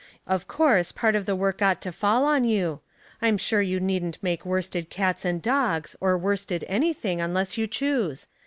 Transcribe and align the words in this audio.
Of 0.25 0.47
course 0.47 0.91
part 0.91 1.15
of 1.15 1.27
the 1.27 1.35
work 1.35 1.61
ought 1.61 1.79
to 1.83 1.91
fall 1.91 2.25
on 2.25 2.43
you. 2.43 2.79
I'm 3.21 3.37
sure 3.37 3.61
you 3.61 3.79
needn't 3.79 4.17
make 4.23 4.47
worsted 4.47 4.89
cats 4.89 5.25
and 5.25 5.43
dogs, 5.43 5.95
or 6.01 6.17
worsted 6.17 6.65
anytldng^ 6.67 7.23
unless 7.23 7.55
you 7.55 7.67
choose. 7.67 8.25